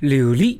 [0.00, 0.58] 榴莲，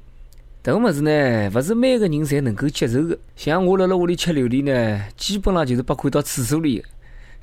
[0.62, 3.18] 这个物事呢，不是每个人侪能够接受的。
[3.36, 6.82] 像我辣辣屋里吃榴莲呢，基本上就是被看到厕所里，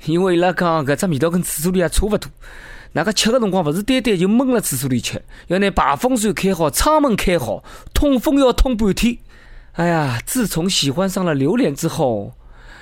[0.04, 2.28] 因为伊拉讲搿只味道跟厕所里也差勿多。
[2.92, 7.62] 那个吃个辰光，勿是单单就闷辣厕所里吃，要拿排风扇开好，窗门开好，
[7.94, 9.16] 通风要通半天。
[9.74, 12.32] 哎呀，自从喜欢上了榴莲之后，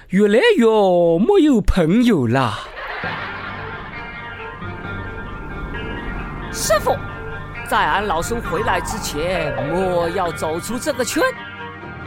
[0.08, 0.66] 越来越
[1.18, 2.60] 没有朋友啦。
[6.50, 6.96] 师傅。
[7.72, 11.22] 在俺老孙回来之前，莫要走出这个圈。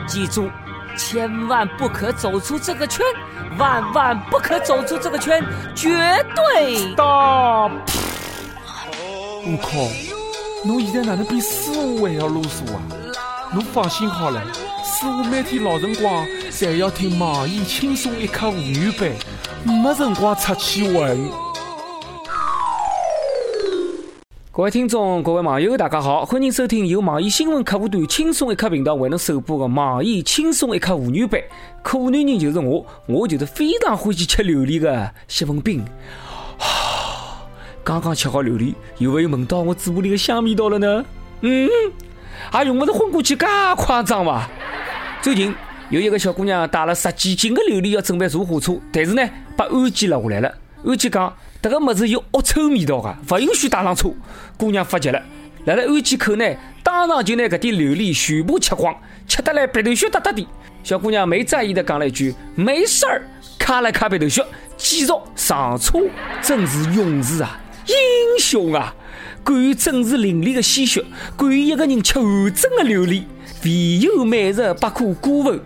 [0.06, 0.48] 记住，
[0.96, 3.04] 千万不可走出这个圈，
[3.58, 5.44] 万万不可走出这个圈，
[5.74, 5.90] 绝
[6.36, 6.94] 对。
[6.94, 7.66] 大！
[9.44, 9.92] 悟空！
[10.64, 12.80] 侬现在哪能比师傅还要啰嗦啊？
[13.52, 14.40] 侬放心好了，
[14.84, 19.10] 师傅每天老辰光侪要听网易轻松一刻妇女版，
[19.64, 21.18] 没辰光出去混。
[24.56, 31.42] 各位听众、各位网友，大家好，欢迎收听由网易新闻客户端轻松一刻频道为侬首播的网易轻松一刻妇女版。
[31.84, 35.84] 可女人就是我，我就是非常欢喜吃榴莲的谢文斌。
[37.84, 41.06] 刚刚吃好榴莲，有没有闻到我嘴巴里的香味道了呢？
[41.42, 41.70] 嗯，
[42.50, 44.50] 还用不着昏过去，介夸张吧？
[45.22, 45.54] 最近
[45.90, 50.56] 有一个小姑娘带了十几斤的榴莲要准备坐火车，但是呢，被安检了下来了。
[50.86, 51.34] 安检讲。
[51.66, 54.14] 这个么子有恶臭味道的，不允许带上车。
[54.56, 55.20] 姑娘发急了，
[55.66, 56.46] 来了安检口呢，
[56.84, 58.96] 当场就拿搿点榴莲全部吃光，
[59.28, 60.48] 吃得来鼻头血哒哒的。
[60.84, 64.46] 小姑娘没在意的讲了一句：“没事儿。”卡了卡鼻头血，
[64.78, 65.98] 继续上车。
[66.40, 68.94] 真是勇士啊，英雄啊！
[69.44, 71.04] 敢于正视淋漓的鲜血，
[71.36, 73.26] 敢于一个人吃完整的榴莲，
[73.64, 75.60] 唯有美食不可辜负。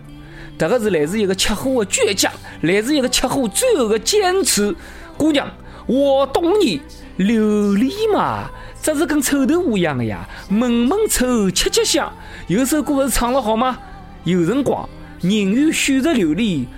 [0.56, 4.74] 这个是来自一个吃货的倔强，来自一个吃货最后的坚持。
[5.18, 5.46] 姑娘。
[5.90, 6.80] 我懂你，
[7.16, 8.48] 榴莲嘛，
[8.80, 12.12] 这是跟臭豆腐一样的呀，闷闷臭，吃吃香。
[12.46, 13.76] 有首歌不是唱了好吗？
[14.22, 14.88] 有辰光
[15.20, 16.68] 宁愿选择榴莲，也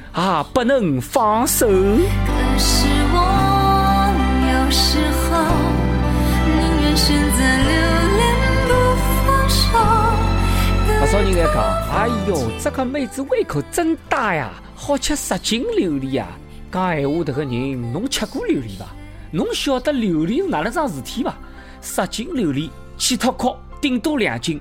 [0.55, 1.69] 不能放手。
[1.69, 3.19] 可是我
[4.49, 4.97] 有时
[5.29, 5.45] 候
[6.57, 7.37] 宁愿选择
[7.69, 7.71] 留
[8.17, 8.23] 恋
[8.67, 8.73] 不
[9.27, 9.63] 放手。
[11.01, 11.63] 不少人在讲，
[11.95, 16.27] 哎呦，这个妹子胃口真大呀，好吃十斤榴莲呀。
[16.73, 18.87] 讲闲话这个人，侬吃过榴莲伐？
[19.33, 21.35] 侬晓得榴莲是哪能桩事体伐？
[21.81, 24.61] 十斤榴莲起脱壳，顶多两斤，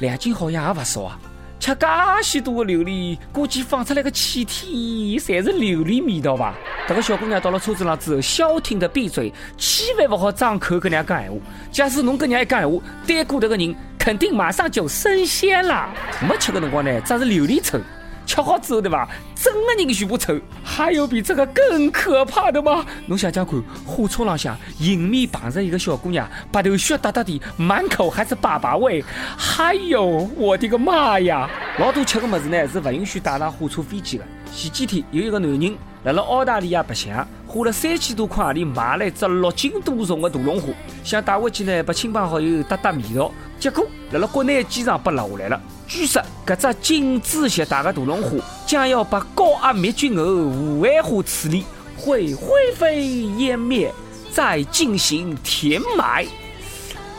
[0.00, 1.18] 两斤好像也勿少啊！
[1.60, 1.86] 吃介
[2.24, 6.56] 许多的榴莲，估计放出来个气体侪是榴莲味道吧？
[6.88, 11.38] 这个小姑娘到了车子上之后，消停的闭嘴，千万勿好张口跟人家讲闲话。
[11.70, 15.88] 假使侬跟人家一讲闲话，对过这个人肯定马上就升仙了。
[16.28, 17.78] 没吃的辰光呢，只是榴莲臭。
[18.26, 19.08] 吃好之后，对吧？
[19.34, 22.84] 整个人全部臭，还有比这个更可怕的吗？
[23.06, 29.04] 侬想想看，火车朗向迎面碰着一个小姑娘，白头血哒哒的，满口还是粑粑味。
[29.36, 31.50] 还有，我的个妈呀！
[31.78, 34.24] 老多吃的么子呢，是不允许带上火车飞机的。
[34.54, 40.66] 前几天有一个男人来了澳大利亚白相，花了三千多块钿买了一只六斤多重的大龙虾，
[41.02, 43.32] 想带回去呢，把亲朋好友搭搭味道。
[43.58, 45.60] 结果来了国内机场被落下来了。
[45.92, 48.28] 据说，搿只禁止携带的大龙虾
[48.66, 51.64] 将要把高压灭菌后无害化处理，
[51.98, 53.04] 会灰飞
[53.36, 53.92] 烟灭，
[54.32, 56.26] 再进行填埋。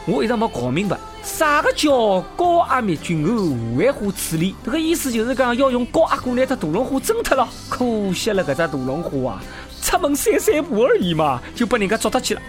[0.08, 4.56] 我一直没搞明白，啥个叫高压灭菌后无害化处理？
[4.66, 7.48] 这个意思就是讲要用高压锅拿只大龙虾蒸脱了。
[7.70, 9.40] 可惜了，搿只大龙虾啊，
[9.84, 12.42] 出门散散步而已嘛，就被人家捉脱去了。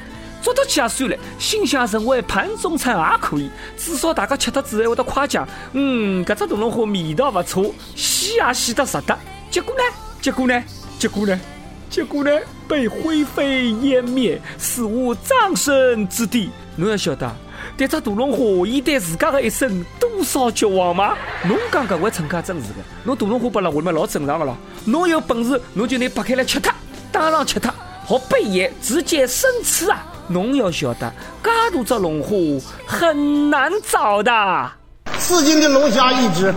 [0.44, 9.19] 捉得起也算了，心想成为盘中餐也可以，至少大家吃的之后会得夸奖，嗯，搿只大龙虾味道勿错，洗也洗得值得。
[9.50, 9.82] 结果呢？
[10.21, 10.62] 结果呢？
[10.99, 11.41] 结果呢？
[11.88, 12.31] 结果呢？
[12.69, 16.50] 被灰飞烟灭，死无葬身之地。
[16.76, 17.26] 侬要晓得，
[17.78, 21.16] 迭只大龙虾伊对自家的一生多少绝望吗？
[21.44, 24.56] 侬讲搿位乘客真是的，侬大龙虾拨了我们老正常的咯。
[24.84, 26.75] 侬有本事侬就拿剥开来吃它，
[27.11, 27.72] 当场吃它，
[28.05, 30.05] 好贝爷直接生吃啊！
[30.28, 31.12] 侬要晓得，
[31.42, 34.70] 噶大只龙虾很难找的。
[35.19, 36.54] 四斤的龙虾一只，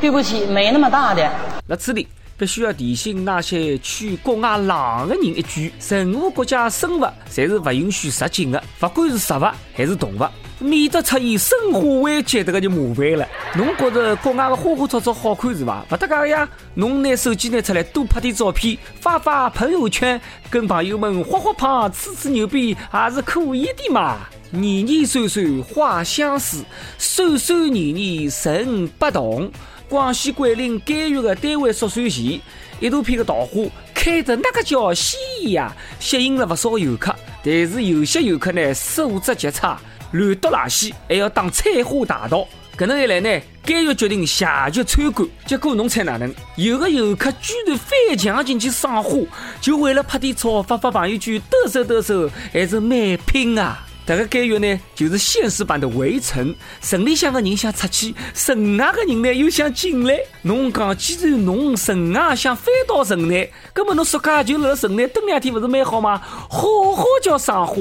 [0.00, 1.30] 对不起，没那么大的。
[1.66, 2.06] 那此地
[2.36, 10.26] 必须要提醒那些去国外浪的人一句：任何国家生物侪是不允许入境的，不管是植物还是动物。
[10.58, 13.26] 免得出现生化危机，这个就麻烦了。
[13.56, 15.84] 侬觉着国外的花花草草好看是吧？
[15.88, 16.48] 不得噶呀！
[16.74, 24.18] 侬拿手机拿出来，多拍点照片，发发朋友圈，跟朋友们画画胖，吹吹牛逼，还是可以的嘛。
[24.52, 26.64] 年年岁岁花相似，
[26.96, 29.50] 岁岁年年人不同。
[29.92, 32.40] 广西桂林监狱的单位宿舍前，
[32.80, 33.62] 一大片的桃花
[33.92, 37.14] 开得那个叫鲜艳呀，吸引了不少游客。
[37.44, 39.78] 但是有些游客呢，素质极差。
[40.12, 42.48] 乱丢垃圾，还要打彩花大道。
[42.74, 45.28] 搿能一来呢，监狱决定下局参观。
[45.44, 46.34] 结果侬猜哪能？
[46.56, 49.18] 有个游客居然翻墙进去赏花，
[49.60, 53.86] 就为了拍点照发发朋友圈，抖擞抖擞，还是蛮拼啊！
[54.04, 56.54] 这个监狱呢，就是现实版的围城。
[56.80, 60.18] 城里向的人想出去，城外的人呢又想进来。
[60.42, 66.20] 侬讲，既然侬城外想翻到城内，根本侬暑假就辣城内蹲两天，不是蛮好吗？
[66.50, 67.76] 好好叫赏花。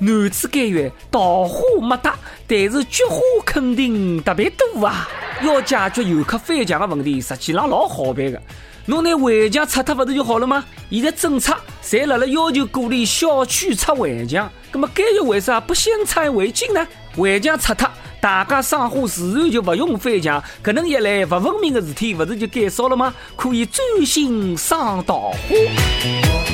[0.00, 2.14] 男子监狱桃花没得，
[2.46, 5.08] 但是菊花肯定特别多啊！
[5.42, 8.40] 要解决游客翻墙的问题，实际上老好办的。
[8.88, 10.64] 侬拿围墙拆掉勿是就好了吗？
[10.90, 11.54] 现在政策
[11.84, 16.88] 侪辣辣要求鼓励小区拆围墙，那么监狱为啥不先拆为敬呢？
[17.18, 23.12] 围墙拆掉，大家生活自然就勿用翻墙，搿能一来，勿文明的事体勿是就减少了吗？
[23.36, 26.47] 可以专心赏桃花。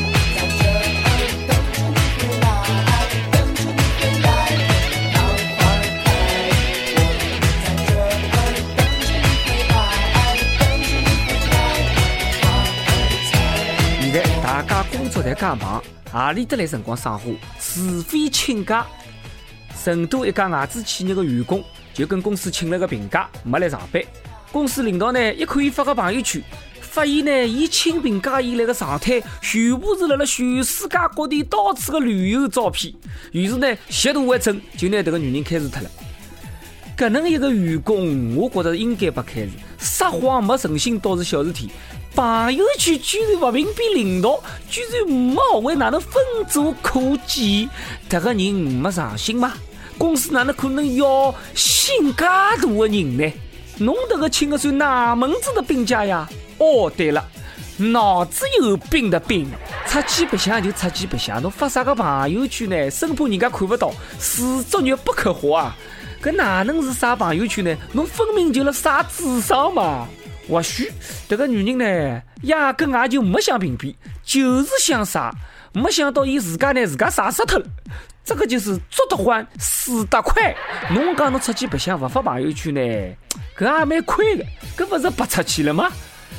[15.45, 17.27] 工作在介忙，何里得来辰光赏花？
[17.61, 18.87] 除非请假。
[19.83, 21.63] 成都一家外资企业的员工
[21.93, 24.03] 就跟公司请了个病假，没来上班。
[24.51, 26.43] 公司领导呢，一看伊发个朋友圈，
[26.81, 32.95] 发现呢，伊请病假以来的状态全部是辣辣全世界各地到处的旅游照片。
[33.33, 35.91] 于是呢，吸毒一阵，就拿这个女人开除脱了。
[36.97, 39.51] 搿能一个员工，我觉得应该被开除。
[39.79, 41.71] 撒谎没诚信倒是小事体。
[42.15, 44.41] 朋友圈居然不屏蔽领导，
[44.71, 47.69] 居然没学会哪能分组可见，
[48.09, 49.53] 这个人没上心吗？
[49.99, 53.33] 公司哪能可能要心介大的人呢？
[53.79, 56.29] 侬这个请的算哪门子的病假呀？
[56.59, 57.25] 哦，对了，
[57.77, 59.51] 脑子有病的病，
[59.89, 62.89] 出去白相就出去白相，侬发啥个朋友圈呢？
[62.91, 65.77] 生怕人家看不到，死作孽不可活啊！
[66.23, 67.77] 搿哪能是啥朋友圈呢？
[67.93, 70.07] 侬分明就辣啥智商嘛！
[70.49, 70.91] 或许
[71.29, 75.33] 这个女人呢，压根也就没想屏蔽，就是想杀。
[75.73, 77.67] 没想到伊自家呢，自家杀死脱了。
[78.25, 80.55] 这个就是做得欢，死得快。
[80.91, 82.81] 侬讲侬出去白相不发朋友圈呢，
[83.57, 84.45] 搿也蛮亏的。
[84.77, 85.91] 搿不是白出去了吗？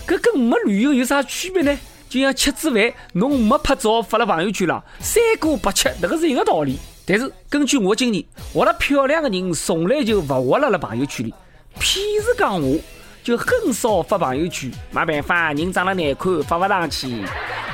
[0.08, 1.78] 搿跟没旅游有啥区别呢？
[2.08, 6.80] 就像吃子饭，侬没拍照发了朋友圈了，三过八吃，迭个是一个道理。
[7.06, 8.24] 但是根据我经验，
[8.54, 11.34] 活了漂亮的人从来就勿活辣辣朋友圈里。
[11.80, 12.80] 譬如讲我。
[13.26, 17.24] 就很少发朋友圈，没办法，人长得难看，发不上去。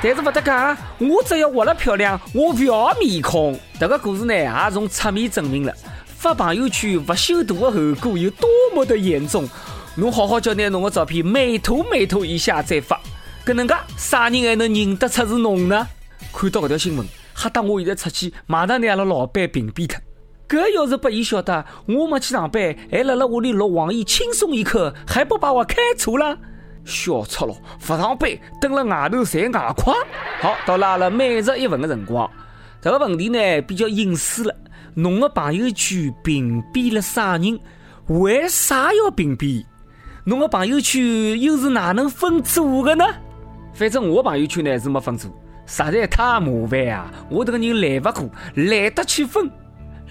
[0.02, 3.60] 但是不得讲，我只要活得漂亮，我不要面孔。
[3.78, 5.74] 这个故事呢，也从侧面证明了
[6.06, 9.46] 发朋友圈不修图的后果有多么的严重。
[9.96, 12.98] 侬好好叫拿侬的照片美图美图一下再发，
[13.46, 15.86] 搿能介啥人还能认得出是侬呢？
[16.32, 17.06] 看到搿条新闻，
[17.36, 20.00] 吓得我现在出去马上拿阿拉老板屏蔽脱。
[20.52, 26.38] 搿要是拨伊晓得我没去上班，还辣辣屋里录网易轻松一刻，还不把我开除了？
[26.84, 29.94] 笑出了，勿上班，蹲辣外头赚外快。
[30.42, 32.30] 好，到了阿拉每日一问的辰光，
[32.82, 34.54] 这个问题呢比较隐私了。
[34.94, 37.58] 侬的朋友圈屏蔽了啥人？
[38.08, 39.64] 为啥要屏蔽？
[40.26, 43.06] 侬的朋友圈又是哪能分组的呢？
[43.74, 45.30] 反正我朋友圈呢是没分组，
[45.66, 47.10] 实在太麻烦啊！
[47.30, 49.50] 我这个人懒勿过，懒得去分。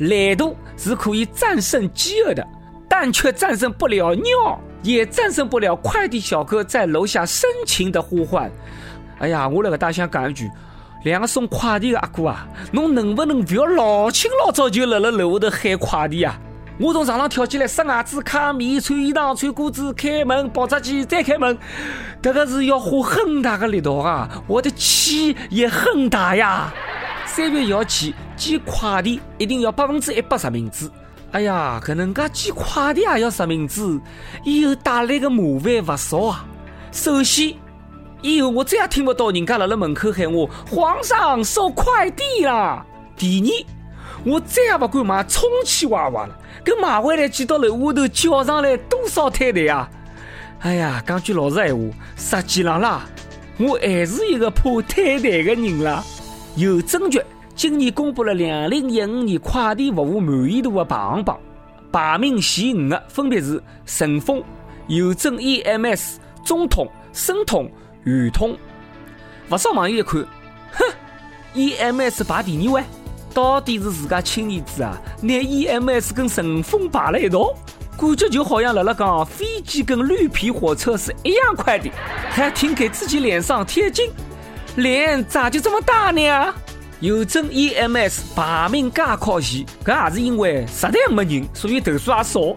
[0.00, 2.46] 懒惰是可以战胜饥饿的，
[2.88, 8.50] 但却战胜不了尿，也战胜不了快递小哥在楼下深情的呼唤。
[9.18, 10.50] 哎呀，我那个大想讲一句，
[11.04, 16.38] 两个送快递的阿哥啊，侬能不能不要老清老早就辣辣楼下头喊快递啊？
[16.78, 21.58] 我从床上跳起来，刷牙子、卡米、穿衣裳、穿裤子、开门、跑出去、再开门，
[22.22, 24.26] 这个是要花很大的力道啊！
[24.46, 26.72] 我的气也很大呀。
[27.26, 30.90] 三月一号起寄快递一定要百分之一百实名制。
[31.32, 34.00] 哎呀，搿能介寄快递也要实名制，
[34.42, 36.46] 以后带来的麻烦不少啊。
[36.90, 37.54] 首先，
[38.22, 42.84] 以后我再也听不到人家辣辣门口喊我“皇上收快递啦”。
[43.14, 43.66] 第二，
[44.24, 49.90] 我再也不敢买充气娃娃了，搿买回来寄到楼下头叫上来多少摊台啊！
[50.60, 53.06] 哎呀，讲句老实闲话，实际上啦，
[53.58, 56.02] 我还是一个怕摊台的人啦。
[56.56, 57.22] 邮政局
[57.60, 61.38] 今年公布了两零一五年快递服务满意度的排行榜，
[61.92, 64.42] 排名前五的分别是顺丰、
[64.86, 67.70] 邮政 EMS、中通、申通、
[68.04, 68.56] 圆通。
[69.46, 70.26] 不少网友一看，
[70.72, 70.84] 哼
[71.54, 72.82] ，EMS 排第二位，
[73.34, 74.98] 到底是自家亲儿子啊？
[75.20, 77.52] 拿 EMS 跟顺丰排了一道，
[77.98, 81.90] 感觉就好像辣辣讲飞机跟绿皮火车是一样快的，
[82.30, 84.10] 还挺给自己脸上贴金。
[84.76, 86.54] 脸咋就这么大呢？
[87.00, 92.54] 邮政 EMS 排名假考前，搿也是因为实在没人，所以投诉也少。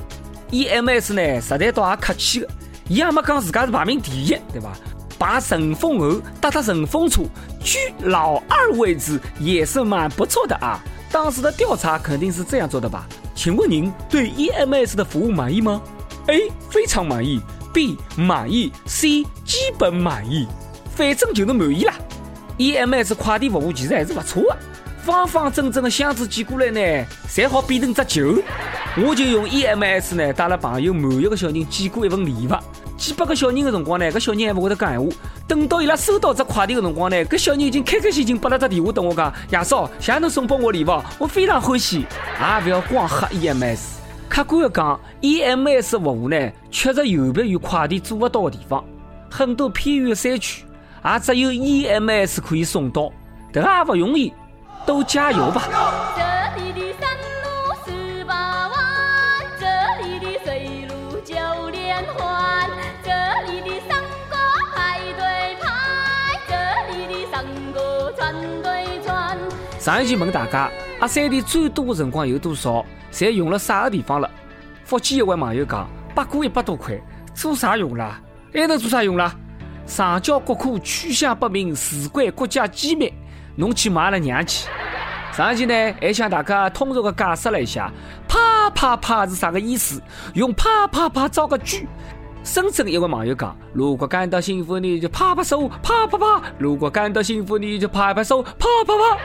[0.52, 2.50] EMS 呢，实在倒也客气的，
[2.90, 4.78] 伊也没讲自家是排名第一，对吧？
[5.18, 7.22] 排顺风后，搭搭顺风车，
[7.64, 10.78] 居老二位置也是蛮不错的啊。
[11.10, 13.08] 当时的调查肯定是这样做的吧？
[13.34, 15.82] 请问您对 EMS 的服务满意吗
[16.28, 17.40] ？A 非常满意
[17.74, 20.46] ，B 满意，C 基本满意，
[20.94, 21.94] 反正就是满意啦。
[22.58, 24.58] EMS 快递服务其实还是不错的，
[25.04, 28.42] 方方正正的箱子寄过来呢，才好变成只球。
[28.96, 32.54] 我就用 EMS 呢带了朋友满月个小人寄过一份礼物，
[32.96, 35.10] 寄拨个小人的辰光呢，搿小人还勿会得讲闲话。
[35.48, 42.06] 等到伊拉收到只快递的辰光呢，搿小人已经开开心心拨了只电话等我讲，爷嫂，谢谢侬送拨我礼物，我非常欢喜。
[42.40, 43.80] 也勿要光喝 EMS，
[44.30, 48.84] 客观的讲，EMS 服务呢确实有别于快递做勿到的地方，
[49.30, 50.64] 很多偏远山区
[51.04, 53.12] 也只有 EMS 可以送到，
[53.52, 54.34] 这个也勿容易，
[54.86, 55.64] 都加油吧。
[56.16, 57.10] 这里的山
[57.44, 58.80] 路十八弯，
[59.60, 59.66] 这
[60.04, 61.36] 里的水路九
[61.72, 62.70] 连环，
[63.04, 63.12] 这
[63.52, 63.82] 里的
[64.74, 66.54] 排队排，这
[66.94, 67.14] 里的
[68.64, 69.38] 对串。
[69.80, 72.86] 上一期问大家，阿三的最多的辰光有多少？
[73.12, 74.30] 侪用了啥个地方了？
[74.86, 77.00] 福建一位网友讲，不过一百多块，
[77.34, 78.22] 做啥用啦？
[78.54, 79.36] 还能做啥用啦？
[79.86, 83.14] 上交国库，去向不明，事关国家机密，
[83.56, 84.68] 侬去买了娘去。
[85.32, 87.92] 上期呢，还向大家通俗的解释了一下，
[88.28, 90.02] 啪啪啪是啥个意思？
[90.36, 91.88] 用啪啪啪造个句。
[92.44, 99.18] 深圳一位网友讲，如果感到幸福，你就拍拍手，啪啪啪；如果感到幸福，你就拍拍手，啪啪啪。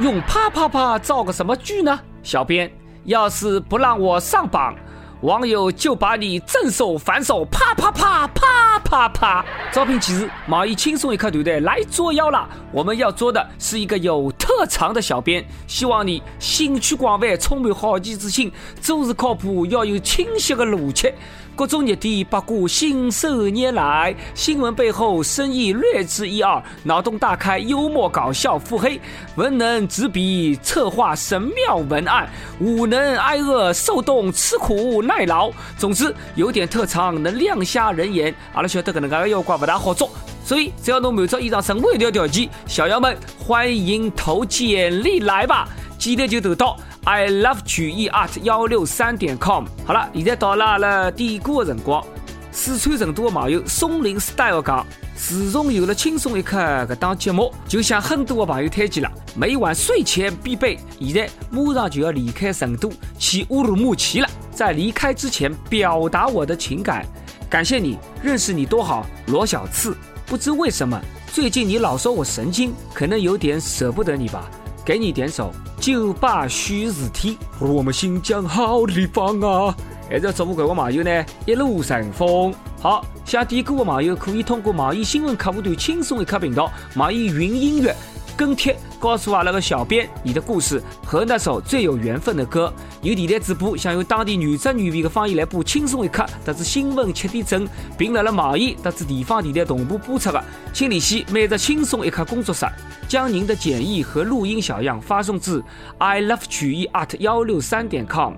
[0.00, 1.98] 用啪啪啪造个什么句呢？
[2.22, 2.70] 小编，
[3.04, 4.74] 要是不让我上榜。
[5.22, 9.44] 网友就把你正手反手啪啪啪啪啪啪！
[9.70, 12.48] 招聘启事：毛衣轻松一刻团队来作妖了。
[12.72, 18.50] 我们要做的是一个有特长的小编，希望你兴趣广泛，充满好奇之心，
[18.80, 21.12] 做事靠谱，要有清晰的逻辑。
[21.56, 28.98] 各种热点八卦信手拈来，新闻背后深意略知一二，脑洞大开，幽默搞笑，腹黑，
[29.34, 32.26] 文能执笔策划神妙文案，
[32.60, 35.50] 武能挨饿受冻吃苦耐劳。
[35.76, 38.32] 总之有点特长，能亮瞎人眼。
[38.54, 40.10] 阿拉晓得搿能介的妖怪不大好做，
[40.44, 46.76] 所以只要侬满足以上任何一条条件，小妖们欢迎投简历来吧，简历就投到。
[47.04, 49.64] I love 曲艺 art 幺六三点 com。
[49.86, 52.04] 好了，现在到了阿拉点歌的辰光。
[52.52, 60.78] 四川成都的网友松林 style 讲，自从有了轻松一刻搿档节目，就向很多的朋友推荐了，每晚睡前必备。
[61.00, 64.28] 现在马上就要离开成都去乌鲁木齐了，
[64.60, 67.06] 在离开之前表达我的情感，
[67.48, 69.96] 感谢你，认识你多好，罗小次。
[70.26, 71.00] 不知为什么，
[71.32, 74.50] 最近你老说我神经，可能有点舍不得你吧。
[74.84, 75.50] 给你点首
[75.80, 79.74] 酒吧虚日天，我们新疆好地方啊！
[80.10, 82.52] 还是要祝福各位网友呢一路顺风。
[82.82, 87.96] 好，想点歌的网友可以通过网易新闻客户端轻松一刻频道、网易云音乐。
[88.36, 92.72] 跟帖告诉阿拉个小编你的故事和那首最有缘分的歌。
[93.00, 97.66] 有电台主播想用当地原汁原味的方言来播《轻松一刻》，特指新闻七点整，
[97.96, 102.66] 并辣辣网易特指地方电台同步播出的，请联系每日轻松一刻工作室，
[103.08, 105.62] 将您的简易和录音小样发送至
[105.96, 108.34] i love 曲艺 at 幺六三点 com。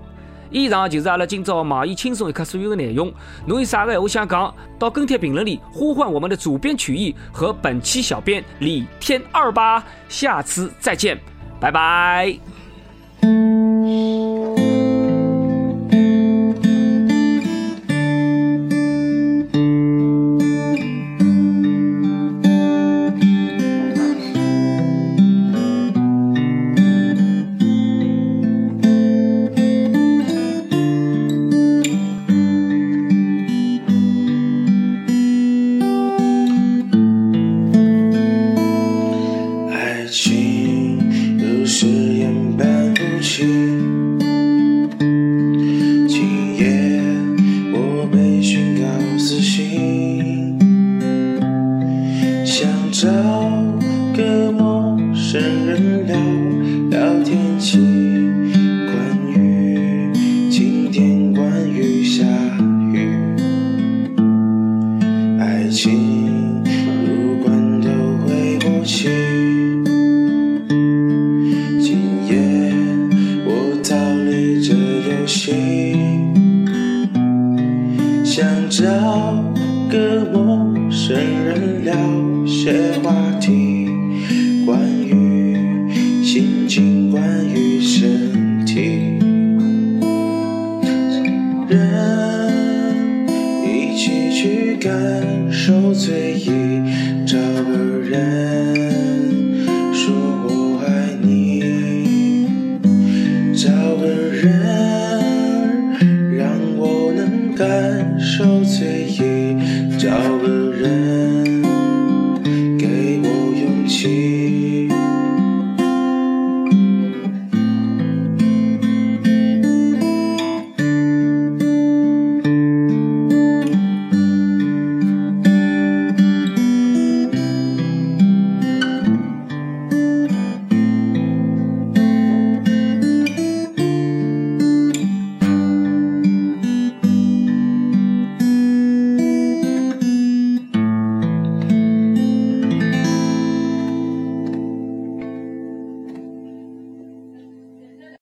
[0.53, 3.11] 以上就是阿拉今朝网易轻松一刻所有的内容。
[3.45, 9.83] 侬有啥个话想讲，到跟帖评论里呼唤我们的主编曲艺和本期小编李天二吧。
[10.07, 11.19] 下次再见，
[11.59, 12.62] 拜拜。